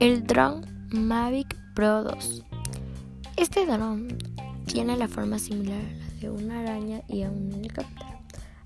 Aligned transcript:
El 0.00 0.26
dron 0.26 0.64
Mavic 0.90 1.56
Pro 1.74 2.04
2. 2.04 2.44
Este 3.36 3.66
dron 3.66 4.16
tiene 4.64 4.96
la 4.96 5.08
forma 5.08 5.38
similar 5.38 5.78
a 5.78 5.82
la 5.82 6.20
de 6.20 6.30
una 6.30 6.60
araña 6.60 7.02
y 7.06 7.22
a 7.22 7.30
un 7.30 7.52
helicóptero. 7.52 8.08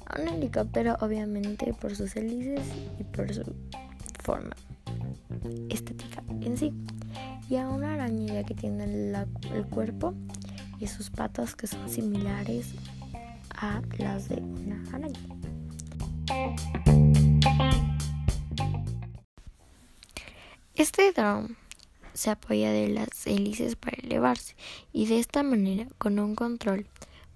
A 0.07 0.21
un 0.21 0.29
helicóptero 0.29 0.97
obviamente 1.01 1.75
por 1.75 1.97
sus 1.97 2.15
hélices 2.15 2.67
y 3.01 3.03
por 3.03 3.35
su 3.35 3.53
forma 4.23 4.55
estética 5.71 6.23
en 6.43 6.57
sí. 6.57 6.73
Y 7.51 7.57
a 7.57 7.69
una 7.69 7.95
araña 7.95 8.35
ya 8.35 8.45
que 8.45 8.55
tiene 8.55 8.85
el 8.85 9.67
cuerpo 9.71 10.15
y 10.79 10.87
sus 10.87 11.11
patas 11.11 11.57
que 11.57 11.67
son 11.67 11.89
similares 11.89 12.75
a 13.57 13.83
las 13.99 14.29
de 14.29 14.37
una 14.37 14.83
araña. 14.93 15.19
Este 20.83 21.13
dron 21.13 21.57
se 22.13 22.31
apoya 22.31 22.73
de 22.73 22.89
las 22.89 23.29
hélices 23.29 23.77
para 23.77 23.99
elevarse 24.03 24.57
y 24.93 25.07
de 25.07 25.21
esta 25.21 25.45
manera 25.45 25.87
con 25.97 26.19
un 26.19 26.35
control 26.35 26.89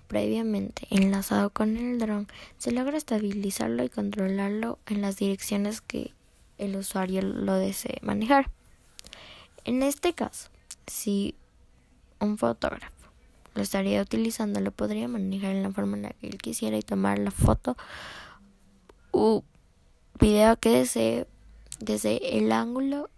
previamente 0.08 0.88
enlazado 0.90 1.50
con 1.50 1.76
el 1.76 2.00
dron 2.00 2.26
se 2.58 2.72
logra 2.72 2.98
estabilizarlo 2.98 3.84
y 3.84 3.88
controlarlo 3.88 4.80
en 4.86 5.00
las 5.00 5.18
direcciones 5.18 5.80
que 5.80 6.12
el 6.58 6.74
usuario 6.74 7.22
lo 7.22 7.54
desee 7.54 8.00
manejar. 8.02 8.50
En 9.64 9.84
este 9.84 10.12
caso, 10.12 10.50
si 10.88 11.36
un 12.18 12.38
fotógrafo 12.38 13.10
lo 13.54 13.62
estaría 13.62 14.02
utilizando, 14.02 14.58
lo 14.58 14.72
podría 14.72 15.06
manejar 15.06 15.52
en 15.52 15.62
la 15.62 15.70
forma 15.70 15.96
en 15.96 16.02
la 16.02 16.10
que 16.10 16.26
él 16.26 16.38
quisiera 16.38 16.78
y 16.78 16.82
tomar 16.82 17.20
la 17.20 17.30
foto 17.30 17.76
u 19.12 19.44
video 20.18 20.56
que 20.56 20.70
desee 20.70 21.28
desde 21.78 22.38
el 22.38 22.50
ángulo 22.50 23.08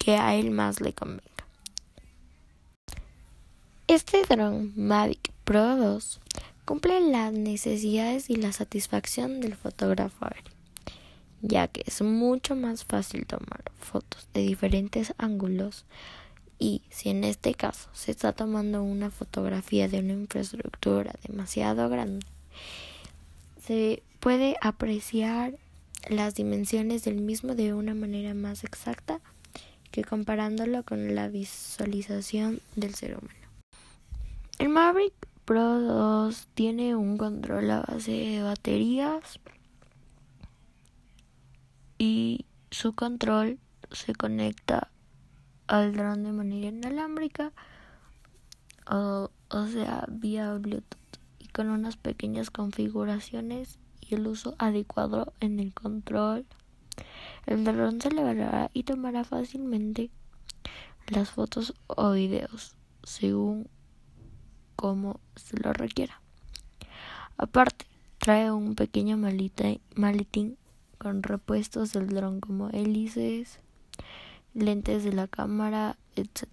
que 0.00 0.16
a 0.16 0.34
él 0.34 0.50
más 0.50 0.80
le 0.80 0.94
convenga. 0.94 1.22
Este 3.86 4.22
dron 4.24 4.72
Mavic 4.74 5.30
Pro 5.44 5.76
2 5.76 6.20
cumple 6.64 7.00
las 7.00 7.32
necesidades 7.32 8.30
y 8.30 8.36
la 8.36 8.52
satisfacción 8.52 9.40
del 9.40 9.54
fotógrafo 9.56 10.24
aéreo, 10.24 10.54
ya 11.42 11.68
que 11.68 11.82
es 11.86 12.00
mucho 12.00 12.56
más 12.56 12.84
fácil 12.84 13.26
tomar 13.26 13.70
fotos 13.78 14.26
de 14.32 14.40
diferentes 14.40 15.12
ángulos 15.18 15.84
y 16.58 16.82
si 16.88 17.10
en 17.10 17.24
este 17.24 17.54
caso 17.54 17.90
se 17.92 18.10
está 18.10 18.32
tomando 18.32 18.82
una 18.82 19.10
fotografía 19.10 19.86
de 19.86 19.98
una 19.98 20.14
infraestructura 20.14 21.14
demasiado 21.26 21.88
grande, 21.90 22.24
se 23.62 24.02
puede 24.18 24.56
apreciar 24.62 25.58
las 26.08 26.34
dimensiones 26.34 27.04
del 27.04 27.20
mismo 27.20 27.54
de 27.54 27.74
una 27.74 27.94
manera 27.94 28.32
más 28.32 28.64
exacta 28.64 29.20
que 29.90 30.04
comparándolo 30.04 30.82
con 30.84 31.14
la 31.14 31.28
visualización 31.28 32.60
del 32.76 32.94
ser 32.94 33.18
humano. 33.18 33.34
El 34.58 34.68
Mavic 34.68 35.14
Pro 35.44 35.80
2 35.80 36.48
tiene 36.54 36.94
un 36.94 37.16
control 37.16 37.70
a 37.70 37.80
base 37.80 38.12
de 38.12 38.42
baterías 38.42 39.40
y 41.98 42.46
su 42.70 42.94
control 42.94 43.58
se 43.90 44.14
conecta 44.14 44.90
al 45.66 45.94
dron 45.94 46.22
de 46.22 46.32
manera 46.32 46.68
inalámbrica 46.68 47.52
o, 48.88 49.30
o 49.48 49.66
sea 49.66 50.04
vía 50.08 50.54
Bluetooth 50.54 51.18
y 51.38 51.48
con 51.48 51.68
unas 51.68 51.96
pequeñas 51.96 52.50
configuraciones 52.50 53.78
y 54.00 54.14
el 54.14 54.26
uso 54.26 54.54
adecuado 54.58 55.32
en 55.40 55.58
el 55.58 55.74
control 55.74 56.46
el 57.46 57.64
dron 57.64 58.00
se 58.00 58.08
elevará 58.08 58.70
y 58.72 58.84
tomará 58.84 59.24
fácilmente 59.24 60.10
las 61.08 61.30
fotos 61.30 61.74
o 61.86 62.12
videos 62.12 62.76
según 63.02 63.68
como 64.76 65.20
se 65.36 65.58
lo 65.58 65.72
requiera. 65.72 66.20
Aparte, 67.36 67.86
trae 68.18 68.50
un 68.50 68.74
pequeño 68.74 69.16
maletín 69.16 70.58
con 70.98 71.22
repuestos 71.22 71.92
del 71.92 72.08
dron 72.08 72.40
como 72.40 72.68
hélices, 72.70 73.60
lentes 74.54 75.04
de 75.04 75.12
la 75.12 75.26
cámara, 75.26 75.96
etc. 76.16 76.46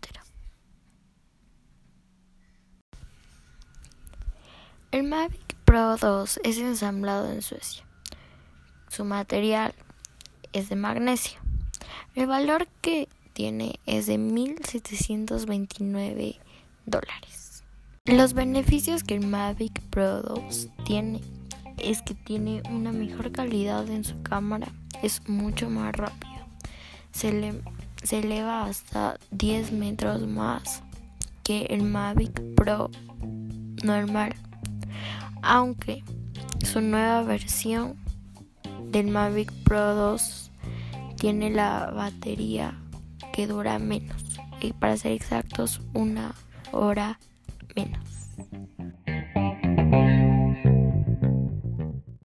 El 4.92 5.04
Mavic 5.04 5.56
Pro 5.66 5.98
2 5.98 6.40
es 6.44 6.58
ensamblado 6.60 7.32
en 7.32 7.42
Suecia. 7.42 7.86
Su 8.88 9.04
material 9.04 9.76
es 10.54 10.70
de 10.70 10.76
magnesio. 10.76 11.40
El 12.16 12.28
valor 12.28 12.68
que 12.82 13.10
tiene 13.34 13.80
es 13.86 14.06
de 14.08 14.18
1.729 14.18 16.38
dólares. 16.86 17.64
Los 18.06 18.34
beneficios 18.34 19.04
que 19.04 19.16
el 19.16 19.28
Mavic 19.28 19.82
Pro 19.90 20.22
2 20.22 20.70
tiene 20.86 21.20
es 21.78 22.02
que 22.02 22.16
tiene 22.16 22.64
una 22.72 22.92
mejor 22.92 23.32
calidad 23.32 23.88
en 23.90 24.04
su 24.04 24.22
cámara, 24.24 24.68
es 25.04 25.30
mucho 25.30 25.70
más 25.70 25.96
rápido, 25.96 26.34
se, 27.12 27.62
se 28.04 28.20
eleva 28.20 28.66
hasta 28.66 29.20
10 29.32 29.72
metros 29.74 30.28
más 30.28 30.82
que 31.44 31.68
el 31.70 31.84
Mavic 31.84 32.42
Pro 32.56 32.90
normal, 33.84 34.34
aunque 35.42 36.04
su 36.66 36.82
nueva 36.82 37.22
versión 37.24 37.96
del 38.98 39.12
Mavic 39.12 39.52
Pro 39.64 39.94
2 39.94 40.52
tiene 41.18 41.52
la 41.52 41.92
batería 41.92 42.80
que 43.32 43.46
dura 43.46 43.78
menos 43.78 44.40
y 44.60 44.74
para 44.74 44.98
ser 44.98 45.12
exactos 45.12 45.82
una 45.94 46.34
hora 46.72 47.20
menos. 47.76 48.17